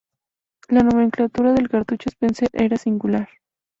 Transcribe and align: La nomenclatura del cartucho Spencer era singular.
La 0.69 0.81
nomenclatura 0.81 1.53
del 1.53 1.69
cartucho 1.69 2.09
Spencer 2.09 2.49
era 2.53 2.75
singular. 2.75 3.29